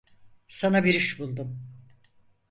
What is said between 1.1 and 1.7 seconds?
buldum!